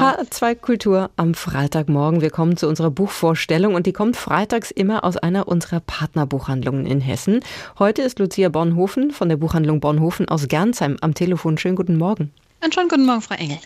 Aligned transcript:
H2 0.00 0.54
Kultur 0.54 1.10
am 1.16 1.34
Freitagmorgen. 1.34 2.22
Wir 2.22 2.30
kommen 2.30 2.56
zu 2.56 2.66
unserer 2.68 2.90
Buchvorstellung 2.90 3.74
und 3.74 3.84
die 3.84 3.92
kommt 3.92 4.16
freitags 4.16 4.70
immer 4.70 5.04
aus 5.04 5.18
einer 5.18 5.46
unserer 5.46 5.80
Partnerbuchhandlungen 5.80 6.86
in 6.86 7.02
Hessen. 7.02 7.40
Heute 7.78 8.00
ist 8.00 8.18
Lucia 8.18 8.48
Bornhofen 8.48 9.10
von 9.10 9.28
der 9.28 9.36
Buchhandlung 9.36 9.78
Bornhofen 9.78 10.26
aus 10.26 10.48
Gernsheim 10.48 10.96
am 11.02 11.12
Telefon. 11.12 11.58
Schönen 11.58 11.76
guten 11.76 11.98
Morgen. 11.98 12.32
Einen 12.62 12.72
schönen 12.72 12.90
guten 12.90 13.06
Morgen, 13.06 13.22
Frau 13.22 13.36
Engel. 13.36 13.56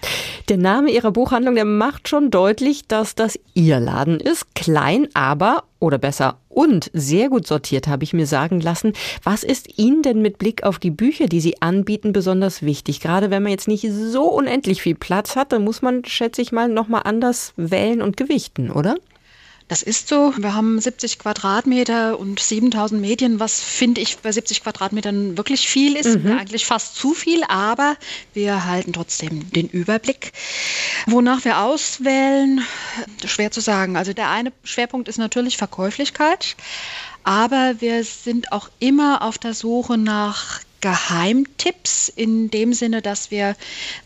Der 0.49 0.57
Name 0.57 0.89
Ihrer 0.89 1.11
Buchhandlung, 1.11 1.57
der 1.57 1.65
macht 1.65 2.09
schon 2.09 2.31
deutlich, 2.31 2.87
dass 2.87 3.17
das 3.17 3.37
Ihr 3.53 3.81
Laden 3.81 4.21
ist. 4.21 4.55
Klein, 4.55 5.09
aber, 5.15 5.65
oder 5.81 5.99
besser, 5.99 6.39
und 6.49 6.93
sehr 6.93 7.29
gut 7.29 7.45
sortiert, 7.45 7.89
habe 7.89 8.05
ich 8.05 8.13
mir 8.13 8.29
sagen 8.29 8.61
lassen. 8.61 8.93
Was 9.25 9.43
ist 9.43 9.81
Ihnen 9.81 10.03
denn 10.03 10.23
mit 10.23 10.39
Blick 10.39 10.63
auf 10.63 10.79
die 10.79 10.93
Bücher, 10.93 11.27
die 11.27 11.41
Sie 11.41 11.61
anbieten, 11.61 12.13
besonders 12.13 12.63
wichtig? 12.63 13.01
Gerade 13.01 13.33
wenn 13.33 13.43
man 13.43 13.51
jetzt 13.51 13.67
nicht 13.67 13.85
so 13.91 14.31
unendlich 14.31 14.81
viel 14.81 14.95
Platz 14.95 15.35
hat, 15.35 15.51
dann 15.51 15.65
muss 15.65 15.83
man, 15.83 16.05
schätze 16.05 16.41
ich 16.41 16.53
mal, 16.53 16.69
nochmal 16.69 17.03
anders 17.05 17.53
wählen 17.57 18.01
und 18.01 18.17
gewichten, 18.17 18.71
oder? 18.71 18.95
Das 19.67 19.83
ist 19.83 20.09
so. 20.09 20.35
Wir 20.37 20.55
haben 20.55 20.79
70 20.79 21.19
Quadratmeter 21.19 22.19
und 22.19 22.39
7000 22.39 23.01
Medien, 23.01 23.41
was 23.41 23.63
finde 23.63 24.03
ich 24.03 24.19
bei 24.19 24.31
70 24.31 24.63
Quadratmetern 24.63 25.39
wirklich 25.39 25.69
viel 25.69 25.97
ist. 25.97 26.19
Mhm. 26.19 26.39
Eigentlich 26.39 26.67
fast 26.67 26.97
zu 26.97 27.15
viel, 27.15 27.43
aber 27.49 27.97
wir 28.35 28.67
halten 28.67 28.93
trotzdem 28.93 29.51
den 29.53 29.69
Überblick. 29.69 30.33
Wonach 31.07 31.45
wir 31.47 31.61
auswählen, 31.61 32.61
schwer 33.25 33.51
zu 33.51 33.63
sagen. 33.63 33.97
Also 33.97 34.13
der 34.13 34.29
eine 34.29 34.53
Schwerpunkt 34.65 35.09
ist 35.09 35.19
natürlich 35.19 35.57
Verkäuflichkeit, 35.57 36.57
aber 37.23 37.77
wir 37.79 38.05
sind 38.05 38.53
auch 38.53 38.69
immer 38.81 39.23
auf 39.23 39.39
der 39.39 39.55
Suche 39.55 39.97
nach 39.97 40.61
Geheimtipps 40.85 42.13
in 42.15 42.51
dem 42.51 42.75
Sinne, 42.75 43.01
dass 43.01 43.31
wir 43.31 43.57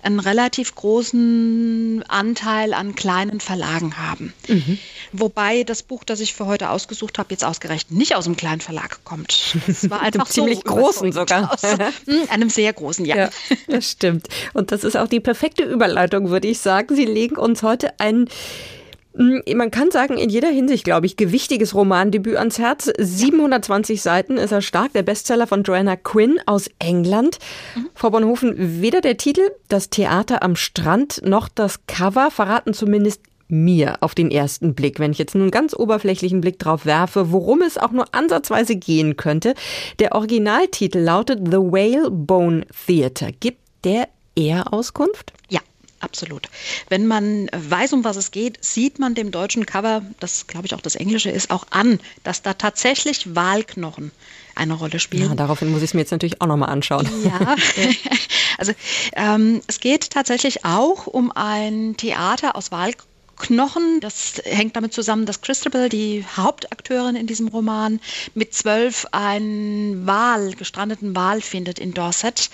einen 0.05 0.21
relativ 0.21 0.77
großen 0.77 2.05
Anteil 2.07 2.73
an 2.73 2.95
kleinen 2.95 3.41
Verlagen 3.41 3.99
haben. 3.99 4.33
Mhm. 4.47 4.79
Wobei 5.11 5.65
das 5.65 5.83
Buch, 5.83 6.05
das 6.05 6.21
ich 6.21 6.35
für 6.35 6.47
heute 6.47 6.71
ausgesucht 6.71 7.19
habe, 7.19 7.33
jetzt 7.33 7.45
ausgerechnet 7.45 7.99
nicht 7.99 8.15
aus 8.15 8.27
einem 8.27 8.37
kleinen 8.37 8.61
Verlag 8.61 9.01
kommt. 9.03 9.57
Das 9.67 9.91
war 9.91 10.03
einfach 10.03 10.29
so 10.29 10.35
ziemlich 10.35 10.63
großen 10.63 11.11
sogar. 11.11 11.53
Aus 11.53 11.63
hm, 12.07 12.29
einem 12.29 12.49
sehr 12.49 12.73
großen, 12.73 13.05
ja. 13.05 13.17
ja. 13.17 13.31
Das 13.67 13.91
stimmt. 13.91 14.29
Und 14.55 14.71
das 14.71 14.85
ist 14.85 14.97
auch 14.97 15.09
die 15.09 15.19
perfekte 15.19 15.65
Überleitung, 15.65 16.31
würde 16.31 16.47
ich 16.47 16.61
sagen. 16.61 16.95
Sie 16.95 17.07
legen 17.07 17.37
uns 17.37 17.65
heute 17.65 17.99
einen 17.99 18.27
hm, 18.27 18.78
man 19.19 19.71
kann 19.71 19.91
sagen, 19.91 20.17
in 20.17 20.31
jeder 20.31 20.49
Hinsicht, 20.49 20.85
glaube 20.85 21.07
ich, 21.07 21.17
gewichtiges 21.17 21.75
Romandebüt 21.75 22.37
ans 22.37 22.59
Herz. 22.59 22.91
720 22.97 24.01
Seiten 24.01 24.37
ist 24.37 24.53
er 24.53 24.63
stark, 24.63 24.93
der 24.93 25.03
Bestseller 25.03 25.49
von 25.49 25.65
Joanna 25.65 25.97
Quinn 25.97 26.39
aus 26.47 26.71
England. 26.79 27.39
Mhm. 27.75 27.89
Frau 27.95 28.11
Bonhofen, 28.11 28.81
weder 28.81 29.01
der 29.01 29.17
Titel, 29.17 29.51
das 29.69 29.91
Theater 29.91 30.43
am 30.43 30.55
Strand, 30.55 31.23
noch 31.25 31.49
das 31.49 31.87
Cover 31.87 32.31
verraten 32.31 32.75
zumindest 32.75 33.23
mir 33.49 33.97
auf 34.01 34.15
den 34.15 34.31
ersten 34.31 34.75
Blick, 34.75 35.01
wenn 35.01 35.11
ich 35.11 35.19
jetzt 35.19 35.35
nur 35.35 35.43
einen 35.45 35.51
ganz 35.51 35.75
oberflächlichen 35.75 36.41
Blick 36.41 36.59
drauf 36.59 36.87
werfe, 36.87 37.33
worum 37.33 37.63
es 37.63 37.79
auch 37.79 37.93
nur 37.93 38.15
ansatzweise 38.15 38.77
gehen 38.77 39.17
könnte. 39.17 39.55
Der 39.99 40.15
Originaltitel 40.15 40.99
lautet 40.99 41.41
The 41.47 41.57
Whalebone 41.57 42.67
Theater. 42.87 43.31
Gibt 43.33 43.61
der 43.85 44.09
eher 44.37 44.73
Auskunft? 44.73 45.33
Ja. 45.49 45.61
Absolut. 46.01 46.49
Wenn 46.89 47.07
man 47.07 47.49
weiß, 47.53 47.93
um 47.93 48.05
was 48.05 48.17
es 48.17 48.31
geht, 48.31 48.65
sieht 48.65 48.99
man 48.99 49.15
dem 49.15 49.31
deutschen 49.31 49.67
Cover, 49.67 50.03
das 50.21 50.47
glaube 50.47 50.67
ich 50.67 50.75
auch 50.75 50.81
das 50.81 50.95
Englische 50.95 51.31
ist, 51.31 51.51
auch 51.51 51.67
an, 51.71 51.99
dass 52.23 52.43
da 52.43 52.55
tatsächlich 52.55 53.35
Wahlknochen 53.35 54.13
eine 54.55 54.75
Rolle 54.75 55.01
spielen. 55.01 55.29
Ja, 55.29 55.35
daraufhin 55.35 55.71
muss 55.71 55.83
ich 55.83 55.91
es 55.91 55.95
mir 55.95 56.01
jetzt 56.01 56.11
natürlich 56.11 56.41
auch 56.41 56.47
nochmal 56.47 56.71
anschauen. 56.71 57.09
Ja, 57.25 57.57
also 58.59 58.73
ähm, 59.15 59.61
es 59.67 59.81
geht 59.81 60.11
tatsächlich 60.11 60.65
auch 60.65 61.07
um 61.07 61.33
ein 61.33 61.97
Theater 61.97 62.55
aus 62.55 62.71
Wahlknochen 62.71 63.18
Knochen. 63.39 64.01
Das 64.01 64.41
hängt 64.45 64.77
damit 64.77 64.93
zusammen, 64.93 65.27
dass 65.27 65.41
Christabel, 65.41 65.89
die 65.89 66.25
Hauptakteurin 66.37 67.17
in 67.17 67.27
diesem 67.27 67.49
Roman, 67.49 68.01
mit 68.35 68.55
zwölf 68.55 69.07
einen 69.13 70.07
Wal, 70.07 70.53
gestrandeten 70.53 71.17
Wal 71.17 71.41
findet 71.41 71.79
in 71.79 71.95
Dorset. 71.95 72.51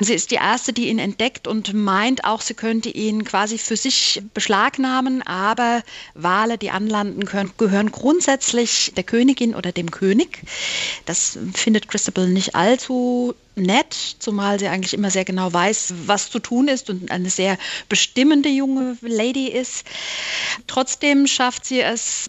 Sie 0.00 0.14
ist 0.14 0.30
die 0.30 0.36
erste, 0.36 0.72
die 0.72 0.88
ihn 0.88 0.98
entdeckt 0.98 1.46
und 1.46 1.72
meint 1.74 2.24
auch, 2.24 2.40
sie 2.40 2.54
könnte 2.54 2.88
ihn 2.88 3.24
quasi 3.24 3.58
für 3.58 3.76
sich 3.76 4.22
beschlagnahmen, 4.34 5.22
aber 5.22 5.82
Wale, 6.14 6.58
die 6.58 6.70
anlanden 6.70 7.24
können, 7.24 7.52
gehören 7.56 7.90
grundsätzlich 7.90 8.92
der 8.96 9.04
Königin 9.04 9.54
oder 9.54 9.72
dem 9.72 9.90
König. 9.90 10.42
Das 11.06 11.38
findet 11.54 11.88
Christabel 11.88 12.28
nicht 12.28 12.54
allzu 12.54 13.34
nett, 13.56 14.16
zumal 14.18 14.58
sie 14.58 14.68
eigentlich 14.68 14.94
immer 14.94 15.10
sehr 15.10 15.24
genau 15.24 15.52
weiß, 15.52 15.94
was 16.06 16.30
zu 16.30 16.38
tun 16.38 16.68
ist 16.68 16.90
und 16.90 17.10
eine 17.10 17.30
sehr 17.30 17.58
bestimmende 17.88 18.48
junge 18.48 18.96
Lady 19.00 19.48
ist. 19.48 19.84
Trotzdem 20.66 21.26
schafft 21.26 21.64
sie 21.64 21.80
es, 21.80 22.28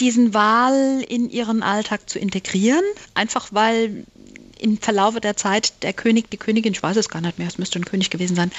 diesen 0.00 0.34
Wahl 0.34 1.04
in 1.08 1.30
ihren 1.30 1.62
Alltag 1.62 2.08
zu 2.08 2.18
integrieren, 2.18 2.84
einfach 3.14 3.48
weil 3.50 4.06
im 4.60 4.78
Verlaufe 4.78 5.20
der 5.20 5.36
Zeit 5.36 5.82
der 5.82 5.92
König, 5.92 6.30
die 6.30 6.36
Königin, 6.36 6.72
ich 6.72 6.82
weiß 6.82 6.96
es 6.96 7.08
gar 7.08 7.20
nicht 7.20 7.38
mehr, 7.38 7.48
es 7.48 7.58
müsste 7.58 7.78
ein 7.78 7.84
König 7.84 8.10
gewesen 8.10 8.36
sein, 8.36 8.50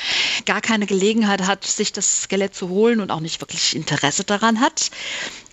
gar 0.46 0.62
keine 0.62 0.85
Gelegenheit 0.85 1.41
hat, 1.46 1.66
sich 1.66 1.91
das 1.91 2.24
Skelett 2.24 2.56
zu 2.56 2.69
holen 2.69 3.02
und 3.02 3.12
auch 3.12 3.19
nicht 3.19 3.41
wirklich 3.41 3.75
Interesse 3.75 4.24
daran 4.24 4.59
hat. 4.62 4.91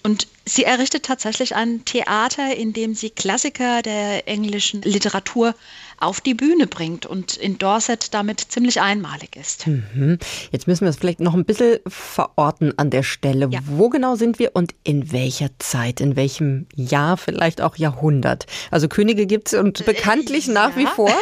Und 0.03 0.29
sie 0.47 0.65
errichtet 0.65 1.05
tatsächlich 1.05 1.55
ein 1.55 1.85
Theater, 1.85 2.57
in 2.57 2.73
dem 2.73 2.95
sie 2.95 3.11
Klassiker 3.11 3.83
der 3.83 4.29
englischen 4.29 4.83
Literatur 4.83 5.55
auf 5.99 6.21
die 6.21 6.35
Bühne 6.35 6.67
bringt 6.67 7.07
und 7.07 7.37
in 7.37 7.59
Dorset 7.59 8.13
damit 8.13 8.41
ziemlich 8.41 8.81
einmalig 8.81 9.35
ist. 9.37 9.67
Mhm. 9.67 10.19
Jetzt 10.53 10.67
müssen 10.67 10.83
wir 10.83 10.91
es 10.91 10.97
vielleicht 10.97 11.21
noch 11.21 11.35
ein 11.35 11.45
bisschen 11.45 11.79
verorten 11.87 12.79
an 12.79 12.91
der 12.91 13.03
Stelle. 13.03 13.49
Ja. 13.51 13.61
Wo 13.65 13.89
genau 13.89 14.15
sind 14.15 14.39
wir 14.39 14.55
und 14.55 14.75
in 14.85 15.13
welcher 15.13 15.49
Zeit, 15.59 16.01
in 16.01 16.17
welchem 16.17 16.67
Jahr, 16.75 17.17
vielleicht 17.17 17.63
auch 17.63 17.77
Jahrhundert? 17.77 18.47
Also 18.71 18.89
Könige 18.89 19.27
gibt 19.27 19.49
es 19.49 19.55
und 19.59 19.87
bekanntlich 19.87 20.49
äh, 20.49 20.53
nach 20.53 20.77
ja. 20.77 20.83
wie 20.83 20.87
vor. 20.87 21.11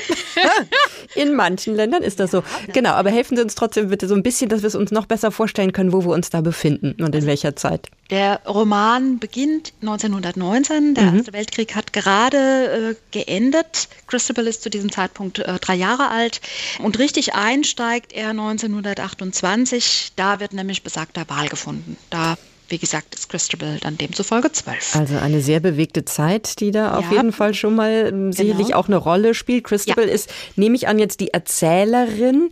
in 1.15 1.35
manchen 1.35 1.75
Ländern 1.75 2.03
ist 2.03 2.19
das 2.21 2.31
so. 2.31 2.43
Genau, 2.73 2.91
aber 2.91 3.11
helfen 3.11 3.37
Sie 3.37 3.43
uns 3.43 3.55
trotzdem 3.55 3.89
bitte 3.89 4.09
so 4.09 4.15
ein 4.15 4.23
bisschen, 4.23 4.49
dass 4.49 4.63
wir 4.63 4.67
es 4.67 4.75
uns 4.75 4.91
noch 4.91 5.07
besser 5.07 5.31
vorstellen 5.31 5.73
können, 5.73 5.93
wo 5.93 6.05
wir 6.05 6.13
uns 6.13 6.31
da 6.31 6.41
befinden 6.41 6.93
und 7.01 7.09
in 7.09 7.15
also 7.15 7.27
welcher 7.29 7.55
Zeit. 7.57 7.89
Der 8.11 8.41
Roman 8.47 9.14
beginnt 9.19 9.73
1919. 9.81 10.95
Der 10.95 11.05
mhm. 11.05 11.17
Erste 11.19 11.33
Weltkrieg 11.33 11.75
hat 11.75 11.93
gerade 11.93 12.37
äh, 12.37 12.95
geendet. 13.11 13.89
Christabel 14.07 14.47
ist 14.47 14.63
zu 14.63 14.71
diesem 14.71 14.91
Zeitpunkt 14.91 15.39
äh, 15.39 15.59
drei 15.59 15.75
Jahre 15.75 16.09
alt. 16.09 16.41
Und 16.83 16.99
richtig 16.99 17.35
einsteigt 17.35 18.13
er 18.13 18.31
1928. 18.31 20.13
Da 20.17 20.41
wird 20.41 20.53
nämlich 20.53 20.83
besagter 20.83 21.25
Wahl 21.29 21.49
gefunden. 21.49 21.97
Da 22.11 22.37
wie 22.69 22.79
gesagt, 22.79 23.15
ist 23.15 23.29
Christabel 23.29 23.79
dann 23.81 23.99
demzufolge 23.99 24.51
zwölf. 24.51 24.97
Also 24.97 25.17
eine 25.17 25.41
sehr 25.43 25.61
bewegte 25.61 26.05
Zeit, 26.05 26.61
die 26.61 26.71
da 26.71 26.87
ja, 26.87 26.97
auf 26.97 27.13
jeden 27.13 27.33
Fall 27.33 27.55
schon 27.55 27.75
mal 27.75 28.33
sicherlich 28.33 28.69
genau. 28.69 28.79
auch 28.79 28.89
eine 28.89 28.97
Rolle 28.97 29.35
spielt. 29.35 29.65
Christabel 29.65 30.09
ja. 30.09 30.15
ist, 30.15 30.31
nehme 30.57 30.75
ich 30.75 30.89
an, 30.89 30.99
jetzt 30.99 31.21
die 31.21 31.29
Erzählerin. 31.29 32.51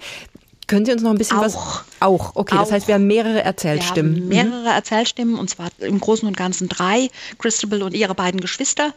Können 0.67 0.87
Sie 0.87 0.93
uns 0.93 1.03
noch 1.03 1.11
ein 1.11 1.19
bisschen 1.19 1.39
auch, 1.39 1.43
was? 1.43 1.57
Auch. 2.01 2.33
Okay, 2.35 2.55
auch. 2.57 2.61
das 2.61 2.73
heißt, 2.73 2.89
wir 2.89 2.95
haben 2.95 3.07
mehrere 3.07 3.43
Erzählstimmen. 3.43 4.31
Wir 4.31 4.41
haben 4.41 4.51
mehrere 4.51 4.75
Erzählstimmen 4.75 5.39
und 5.39 5.51
zwar 5.51 5.69
im 5.79 6.01
Großen 6.01 6.27
und 6.27 6.37
Ganzen 6.37 6.69
drei. 6.69 7.11
Christabel 7.39 7.83
und 7.83 7.95
ihre 7.95 8.15
beiden 8.15 8.41
Geschwister, 8.41 8.93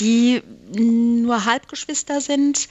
die 0.00 0.42
nur 0.72 1.44
Halbgeschwister 1.44 2.20
sind. 2.20 2.68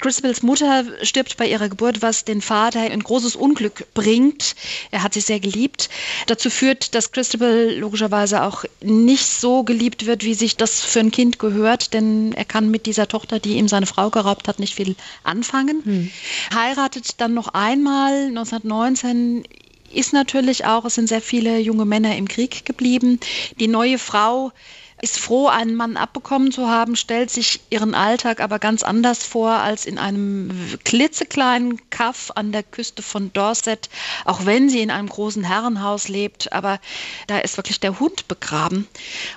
Christabels 0.00 0.42
Mutter 0.42 0.84
stirbt 1.02 1.36
bei 1.36 1.46
ihrer 1.48 1.68
Geburt, 1.68 2.02
was 2.02 2.24
den 2.24 2.40
Vater 2.40 2.80
ein 2.80 3.02
großes 3.02 3.36
Unglück 3.36 3.86
bringt. 3.94 4.54
Er 4.90 5.02
hat 5.02 5.14
sie 5.14 5.20
sehr 5.20 5.40
geliebt. 5.40 5.88
Dazu 6.26 6.50
führt, 6.50 6.94
dass 6.94 7.12
Christabel 7.12 7.78
logischerweise 7.78 8.42
auch 8.42 8.64
nicht 8.82 9.26
so 9.26 9.62
geliebt 9.62 10.06
wird, 10.06 10.24
wie 10.24 10.34
sich 10.34 10.56
das 10.56 10.80
für 10.80 11.00
ein 11.00 11.10
Kind 11.10 11.38
gehört, 11.38 11.94
denn 11.94 12.32
er 12.32 12.44
kann 12.44 12.70
mit 12.70 12.86
dieser 12.86 13.08
Tochter, 13.08 13.38
die 13.38 13.56
ihm 13.56 13.68
seine 13.68 13.86
Frau 13.86 14.10
geraubt 14.10 14.48
hat, 14.48 14.58
nicht 14.58 14.74
viel 14.74 14.96
anfangen. 15.22 15.82
Hm. 15.84 16.10
Heiratet 16.54 17.20
dann 17.20 17.34
noch 17.34 17.48
einmal 17.48 18.26
1919 18.28 19.44
ist 19.92 20.12
natürlich 20.12 20.66
auch, 20.66 20.84
es 20.84 20.94
sind 20.94 21.08
sehr 21.08 21.22
viele 21.22 21.58
junge 21.58 21.84
Männer 21.84 22.16
im 22.16 22.28
Krieg 22.28 22.64
geblieben. 22.64 23.20
Die 23.58 23.68
neue 23.68 23.98
Frau 23.98 24.52
ist 25.00 25.18
froh, 25.18 25.46
einen 25.46 25.74
Mann 25.74 25.96
abbekommen 25.96 26.50
zu 26.50 26.68
haben, 26.68 26.96
stellt 26.96 27.30
sich 27.30 27.60
ihren 27.70 27.94
Alltag 27.94 28.40
aber 28.40 28.58
ganz 28.58 28.82
anders 28.82 29.24
vor 29.24 29.50
als 29.50 29.86
in 29.86 29.98
einem 29.98 30.50
klitzekleinen 30.84 31.78
Kaff 31.90 32.32
an 32.34 32.52
der 32.52 32.62
Küste 32.62 33.02
von 33.02 33.32
Dorset, 33.32 33.88
auch 34.24 34.44
wenn 34.44 34.68
sie 34.68 34.80
in 34.80 34.90
einem 34.90 35.08
großen 35.08 35.44
Herrenhaus 35.44 36.08
lebt. 36.08 36.52
Aber 36.52 36.80
da 37.26 37.38
ist 37.38 37.56
wirklich 37.56 37.80
der 37.80 38.00
Hund 38.00 38.28
begraben 38.28 38.88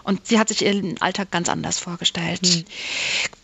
und 0.04 0.28
sie 0.28 0.40
hat 0.40 0.50
sich 0.50 0.64
ihren 0.64 1.00
Alltag 1.02 1.32
ganz 1.32 1.50
anders 1.50 1.80
vorgestellt. 1.80 2.46
Hm. 2.46 2.66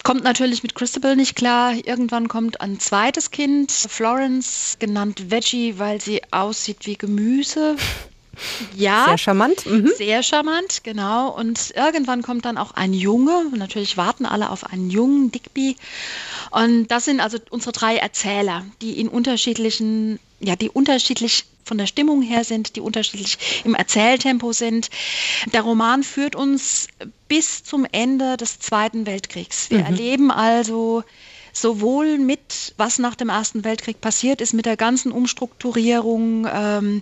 Kommt 0.04 0.24
natürlich 0.24 0.64
mit 0.64 0.76
Christabel 0.76 1.16
nicht 1.16 1.36
klar. 1.36 1.74
Irgendwann 1.74 2.28
kommt 2.28 2.62
ein 2.62 2.80
zweites 2.80 3.32
Kind, 3.32 3.72
Florence, 3.72 4.78
genannt 4.80 5.30
Veggie, 5.32 5.78
weil 5.78 6.02
sie 6.02 6.22
aussieht 6.32 6.86
wie 6.86 6.98
Gemüse. 6.98 7.76
Ja. 8.76 9.06
Sehr 9.08 9.18
charmant. 9.18 9.66
Mhm. 9.66 9.92
Sehr 9.98 10.24
charmant, 10.24 10.84
genau. 10.84 11.30
Und 11.30 11.72
irgendwann 11.76 12.22
kommt 12.22 12.46
dann 12.46 12.58
auch 12.58 12.72
ein 12.72 12.94
Junge. 12.94 13.46
Natürlich 13.56 13.98
warten 13.98 14.26
alle 14.26 14.50
auf 14.50 14.66
einen 14.66 14.90
jungen 14.90 15.32
Digby. 15.32 15.76
Und 16.52 16.88
das 16.88 17.06
sind 17.06 17.20
also 17.20 17.38
unsere 17.50 17.72
drei 17.72 17.98
Erzähler, 17.98 18.66
die 18.82 19.00
in 19.00 19.08
unterschiedlichen, 19.08 20.20
ja, 20.40 20.56
die 20.56 20.70
unterschiedlich 20.70 21.46
von 21.64 21.78
der 21.78 21.88
Stimmung 21.88 22.22
her 22.22 22.44
sind, 22.44 22.76
die 22.76 22.82
unterschiedlich 22.82 23.38
im 23.66 23.76
Erzähltempo 23.76 24.54
sind. 24.54 24.90
Der 25.54 25.62
Roman 25.62 26.04
führt 26.04 26.36
uns 26.36 26.88
bis 27.28 27.64
zum 27.64 27.86
Ende 27.92 28.38
des 28.38 28.60
Zweiten 28.60 29.06
Weltkriegs. 29.06 29.70
Wir 29.70 29.80
mhm. 29.80 29.86
erleben 29.86 30.32
also 30.32 31.04
sowohl 31.62 32.18
mit, 32.18 32.74
was 32.78 33.00
nach 33.00 33.16
dem 33.16 33.30
Ersten 33.30 33.64
Weltkrieg 33.64 34.02
passiert 34.02 34.42
ist, 34.42 34.54
mit 34.54 34.66
der 34.66 34.78
ganzen 34.78 35.12
Umstrukturierung. 35.12 36.48
Ähm, 36.52 37.02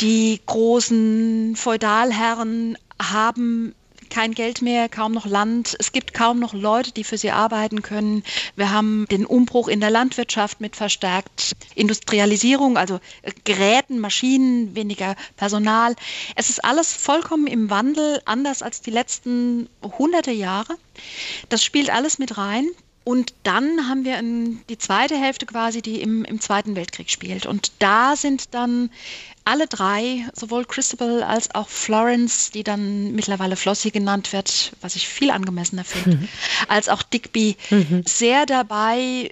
die 0.00 0.40
großen 0.46 1.56
Feudalherren 1.56 2.78
haben 3.00 3.74
kein 4.14 4.32
Geld 4.32 4.62
mehr, 4.62 4.88
kaum 4.88 5.12
noch 5.12 5.26
Land. 5.26 5.76
Es 5.80 5.90
gibt 5.90 6.14
kaum 6.14 6.38
noch 6.38 6.54
Leute, 6.54 6.92
die 6.92 7.02
für 7.02 7.18
sie 7.18 7.32
arbeiten 7.32 7.82
können. 7.82 8.22
Wir 8.54 8.70
haben 8.70 9.06
den 9.10 9.26
Umbruch 9.26 9.66
in 9.66 9.80
der 9.80 9.90
Landwirtschaft 9.90 10.60
mit 10.60 10.76
verstärkt 10.76 11.56
Industrialisierung, 11.74 12.76
also 12.76 13.00
Geräten, 13.42 13.98
Maschinen, 13.98 14.76
weniger 14.76 15.16
Personal. 15.36 15.96
Es 16.36 16.48
ist 16.48 16.64
alles 16.64 16.92
vollkommen 16.92 17.48
im 17.48 17.70
Wandel, 17.70 18.22
anders 18.24 18.62
als 18.62 18.80
die 18.82 18.92
letzten 18.92 19.68
hunderte 19.82 20.30
Jahre. 20.30 20.76
Das 21.48 21.64
spielt 21.64 21.90
alles 21.90 22.20
mit 22.20 22.38
rein. 22.38 22.68
Und 23.04 23.34
dann 23.42 23.88
haben 23.88 24.04
wir 24.04 24.18
die 24.68 24.78
zweite 24.78 25.16
Hälfte 25.16 25.44
quasi, 25.44 25.82
die 25.82 26.00
im, 26.00 26.24
im 26.24 26.40
Zweiten 26.40 26.74
Weltkrieg 26.74 27.10
spielt. 27.10 27.44
Und 27.44 27.72
da 27.78 28.16
sind 28.16 28.54
dann 28.54 28.90
alle 29.44 29.66
drei, 29.66 30.26
sowohl 30.32 30.64
Christabel 30.64 31.22
als 31.22 31.54
auch 31.54 31.68
Florence, 31.68 32.50
die 32.50 32.64
dann 32.64 33.12
mittlerweile 33.12 33.56
Flossie 33.56 33.90
genannt 33.90 34.32
wird, 34.32 34.72
was 34.80 34.96
ich 34.96 35.06
viel 35.06 35.30
angemessener 35.30 35.84
finde, 35.84 36.16
mhm. 36.16 36.28
als 36.68 36.88
auch 36.88 37.02
Digby, 37.02 37.56
mhm. 37.68 38.02
sehr 38.06 38.46
dabei, 38.46 39.30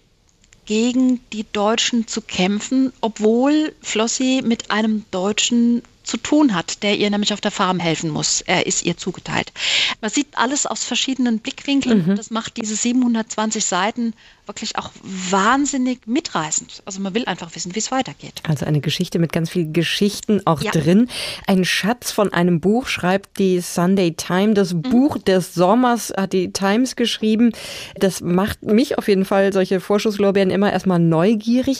gegen 0.65 1.21
die 1.33 1.45
Deutschen 1.53 2.07
zu 2.07 2.21
kämpfen, 2.21 2.93
obwohl 3.01 3.75
Flossie 3.83 4.43
mit 4.43 4.71
einem 4.71 5.05
Deutschen 5.11 5.83
zu 6.03 6.17
tun 6.17 6.55
hat, 6.55 6.83
der 6.83 6.97
ihr 6.97 7.11
nämlich 7.11 7.33
auf 7.33 7.41
der 7.41 7.51
Farm 7.51 7.79
helfen 7.79 8.11
muss. 8.11 8.41
Er 8.43 8.67
ist 8.67 8.85
ihr 8.85 8.97
zugeteilt. 8.97 9.53
Man 10.01 10.11
sieht 10.11 10.29
alles 10.37 10.67
aus 10.67 10.85
verschiedenen 10.85 11.39
Blickwinkeln. 11.39 12.07
Mhm. 12.07 12.17
Das 12.17 12.31
macht 12.31 12.57
diese 12.57 12.77
720 12.77 13.65
Seiten 13.65 14.15
wirklich 14.47 14.77
auch 14.77 14.91
wahnsinnig 15.03 16.07
mitreißend. 16.07 16.83
Also 16.85 17.01
man 17.01 17.15
will 17.15 17.25
einfach 17.27 17.55
wissen, 17.55 17.75
wie 17.75 17.79
es 17.79 17.93
weitergeht. 17.93 18.43
Also 18.49 18.67
eine 18.67 18.81
Geschichte 18.81 19.21
mit 19.21 19.33
ganz 19.33 19.51
vielen 19.51 19.73
Geschichten 19.73 20.43
auch 20.47 20.61
ja. 20.63 20.73
drin. 20.73 21.09
Ein 21.47 21.65
Schatz 21.65 22.11
von 22.11 22.33
einem 22.33 22.61
Buch 22.61 22.89
schreibt 22.89 23.39
die 23.39 23.61
Sunday 23.61 24.15
Times. 24.15 24.55
Das 24.55 24.75
mhm. 24.75 24.83
Buch 24.83 25.19
des 25.19 25.55
Sommers 25.55 26.13
hat 26.17 26.33
die 26.33 26.53
Times 26.53 26.97
geschrieben. 26.97 27.53
Das 27.95 28.21
macht 28.21 28.63
mich 28.63 28.99
auf 28.99 29.07
jeden 29.07 29.25
Fall, 29.25 29.53
solche 29.53 29.79
Vorschusslorbeeren, 29.79 30.51
immer 30.51 30.73
erstmal 30.73 30.99
neugierig. 30.99 31.79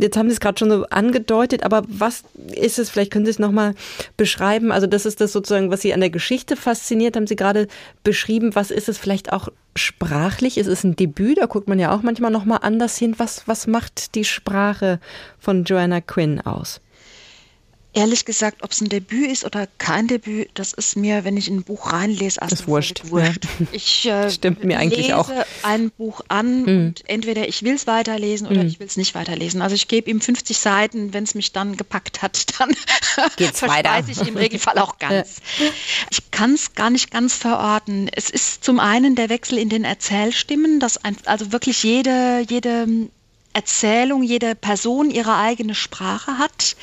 Jetzt 0.00 0.16
haben 0.16 0.28
Sie 0.28 0.34
es 0.34 0.40
gerade 0.40 0.58
schon 0.58 0.70
so 0.70 0.86
angedeutet, 0.86 1.64
aber 1.64 1.82
was 1.88 2.22
ist 2.54 2.78
es, 2.78 2.90
vielleicht 2.90 3.10
können 3.10 3.24
Sie 3.24 3.32
es 3.32 3.40
nochmal 3.58 3.74
beschreiben. 4.16 4.72
Also 4.72 4.86
das 4.86 5.06
ist 5.06 5.20
das 5.20 5.32
sozusagen, 5.32 5.70
was 5.70 5.82
Sie 5.82 5.92
an 5.92 6.00
der 6.00 6.10
Geschichte 6.10 6.56
fasziniert, 6.56 7.16
haben 7.16 7.26
Sie 7.26 7.36
gerade 7.36 7.66
beschrieben. 8.04 8.54
Was 8.54 8.70
ist 8.70 8.88
es 8.88 8.98
vielleicht 8.98 9.32
auch 9.32 9.48
sprachlich? 9.76 10.58
Es 10.58 10.66
ist 10.66 10.84
ein 10.84 10.96
Debüt, 10.96 11.38
da 11.38 11.46
guckt 11.46 11.68
man 11.68 11.78
ja 11.78 11.94
auch 11.94 12.02
manchmal 12.02 12.30
noch 12.30 12.44
mal 12.44 12.58
anders 12.58 12.96
hin. 12.96 13.14
Was, 13.18 13.46
was 13.46 13.66
macht 13.66 14.14
die 14.14 14.24
Sprache 14.24 15.00
von 15.38 15.64
Joanna 15.64 16.00
Quinn 16.00 16.40
aus? 16.40 16.80
Ehrlich 17.94 18.26
gesagt, 18.26 18.62
ob 18.62 18.70
es 18.70 18.82
ein 18.82 18.90
Debüt 18.90 19.30
ist 19.30 19.44
oder 19.44 19.66
kein 19.78 20.08
Debüt, 20.08 20.50
das 20.54 20.74
ist 20.74 20.96
mir, 20.96 21.24
wenn 21.24 21.38
ich 21.38 21.48
in 21.48 21.56
ein 21.56 21.62
Buch 21.62 21.90
reinlese, 21.90 22.38
das 22.46 22.68
wurscht. 22.68 23.02
wurscht. 23.10 23.46
Ich 23.72 24.06
äh, 24.06 24.30
Stimmt 24.38 24.62
mir 24.62 24.78
eigentlich 24.78 25.06
lese 25.06 25.16
auch. 25.16 25.30
ein 25.62 25.90
Buch 25.90 26.20
an 26.28 26.62
mhm. 26.62 26.68
und 26.68 27.08
entweder 27.08 27.48
ich 27.48 27.62
will 27.62 27.74
es 27.74 27.86
weiterlesen 27.86 28.46
oder 28.46 28.62
mhm. 28.62 28.68
ich 28.68 28.78
will 28.78 28.86
es 28.86 28.98
nicht 28.98 29.14
weiterlesen. 29.14 29.62
Also 29.62 29.74
ich 29.74 29.88
gebe 29.88 30.10
ihm 30.10 30.20
50 30.20 30.58
Seiten, 30.58 31.14
wenn 31.14 31.24
es 31.24 31.34
mich 31.34 31.52
dann 31.52 31.78
gepackt 31.78 32.20
hat, 32.20 32.46
dann 32.58 32.76
geht's 33.36 33.62
weiter. 33.62 34.04
ich 34.06 34.28
im 34.28 34.36
Regelfall 34.36 34.78
auch 34.78 34.98
ganz. 34.98 35.36
Ich 36.10 36.30
kann 36.30 36.54
es 36.54 36.74
gar 36.74 36.90
nicht 36.90 37.10
ganz 37.10 37.34
verorten. 37.34 38.10
Es 38.14 38.28
ist 38.28 38.62
zum 38.64 38.80
einen 38.80 39.14
der 39.14 39.30
Wechsel 39.30 39.56
in 39.56 39.70
den 39.70 39.84
Erzählstimmen, 39.84 40.78
dass 40.78 41.02
ein, 41.02 41.16
also 41.24 41.52
wirklich 41.52 41.82
jede, 41.82 42.44
jede 42.48 43.08
Erzählung, 43.52 44.22
jede 44.22 44.54
Person 44.54 45.10
ihre 45.10 45.36
eigene 45.36 45.74
Sprache 45.74 46.38
hat. 46.38 46.76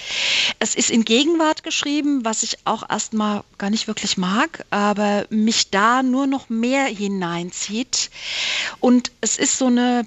Es 0.60 0.76
ist 0.76 0.90
in 0.90 1.06
Gegenwart 1.06 1.64
geschrieben, 1.64 2.26
was 2.26 2.44
ich 2.44 2.58
auch 2.66 2.90
erstmal 2.90 3.44
gar 3.58 3.70
nicht 3.70 3.88
wirklich 3.88 4.18
mag, 4.18 4.66
aber 4.72 5.26
mich 5.30 5.70
da 5.70 6.04
nur 6.04 6.28
noch 6.28 6.50
mehr 6.50 6.86
hineinzieht. 6.86 8.10
Und 8.80 9.12
es 9.22 9.38
ist 9.38 9.58
so 9.58 9.68
eine 9.68 10.06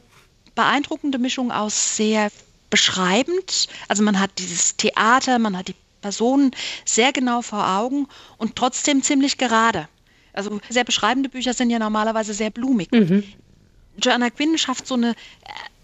beeindruckende 0.54 1.18
Mischung 1.18 1.52
aus 1.52 1.96
sehr 1.96 2.30
beschreibend, 2.70 3.68
also 3.88 4.02
man 4.02 4.20
hat 4.20 4.30
dieses 4.38 4.76
Theater, 4.76 5.38
man 5.38 5.56
hat 5.56 5.68
die 5.68 5.74
Personen 6.02 6.50
sehr 6.84 7.12
genau 7.12 7.42
vor 7.42 7.66
Augen 7.66 8.08
und 8.36 8.56
trotzdem 8.56 9.02
ziemlich 9.02 9.38
gerade. 9.38 9.88
Also 10.32 10.60
sehr 10.68 10.84
beschreibende 10.84 11.28
Bücher 11.28 11.54
sind 11.54 11.70
ja 11.70 11.78
normalerweise 11.78 12.34
sehr 12.34 12.50
blumig. 12.50 12.92
Mhm. 12.92 13.24
Joanna 14.00 14.30
Quinn 14.30 14.56
schafft 14.58 14.86
so 14.86 14.94
eine 14.94 15.14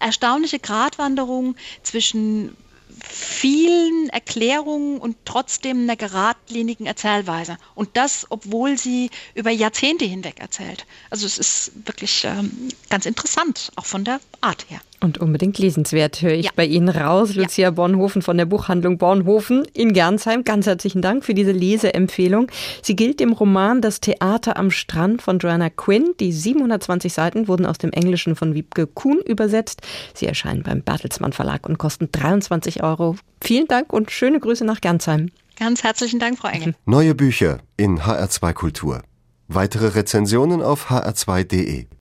erstaunliche 0.05 0.59
Gratwanderung 0.59 1.55
zwischen 1.81 2.55
vielen 3.03 4.09
Erklärungen 4.09 4.99
und 4.99 5.17
trotzdem 5.25 5.81
einer 5.81 5.95
geradlinigen 5.95 6.85
Erzählweise. 6.85 7.57
Und 7.73 7.97
das, 7.97 8.27
obwohl 8.29 8.77
sie 8.77 9.09
über 9.33 9.49
Jahrzehnte 9.49 10.05
hinweg 10.05 10.39
erzählt. 10.39 10.85
Also 11.09 11.25
es 11.25 11.37
ist 11.37 11.71
wirklich 11.87 12.23
ähm, 12.23 12.69
ganz 12.89 13.05
interessant, 13.05 13.71
auch 13.75 13.85
von 13.85 14.05
der 14.05 14.19
Art 14.41 14.65
her. 14.69 14.79
Und 15.05 15.19
unbedingt 15.19 15.59
lesenswert, 15.59 16.23
höre 16.23 16.31
ich 16.31 16.47
ja. 16.47 16.51
bei 16.55 16.65
Ihnen 16.65 16.89
raus. 16.89 17.35
Lucia 17.35 17.65
ja. 17.65 17.69
Bornhofen 17.69 18.23
von 18.23 18.37
der 18.37 18.45
Buchhandlung 18.45 18.97
Bornhofen 18.97 19.63
in 19.71 19.93
Gernsheim. 19.93 20.43
Ganz 20.43 20.65
herzlichen 20.65 21.03
Dank 21.03 21.23
für 21.23 21.35
diese 21.35 21.51
Leseempfehlung. 21.51 22.47
Sie 22.81 22.95
gilt 22.95 23.21
im 23.21 23.31
Roman 23.31 23.81
Das 23.81 24.01
Theater 24.01 24.57
am 24.57 24.71
Strand 24.71 25.21
von 25.21 25.37
Joanna 25.37 25.69
Quinn. 25.69 26.15
Die 26.19 26.31
720 26.31 27.13
Seiten 27.13 27.47
wurden 27.47 27.67
aus 27.67 27.77
dem 27.77 27.91
Englischen 27.91 28.35
von 28.35 28.55
Wiebke 28.55 28.87
Kuhn 28.87 29.19
übersetzt. 29.19 29.83
Sie 30.15 30.25
erscheinen 30.25 30.63
beim 30.63 30.81
Bertelsmann 30.81 31.33
Verlag 31.33 31.69
und 31.69 31.77
kosten 31.77 32.09
23 32.11 32.81
Euro. 32.81 33.15
Vielen 33.41 33.67
Dank 33.67 33.93
und 33.93 34.09
schöne 34.09 34.39
Grüße 34.39 34.65
nach 34.65 34.81
Gernsheim. 34.81 35.29
Ganz 35.59 35.83
herzlichen 35.83 36.19
Dank, 36.19 36.39
Frau 36.39 36.47
Engel. 36.47 36.73
Neue 36.87 37.13
Bücher 37.13 37.59
in 37.77 37.99
HR2 37.99 38.53
Kultur. 38.53 39.03
Weitere 39.47 39.89
Rezensionen 39.89 40.63
auf 40.63 40.89
hr2.de. 40.89 41.85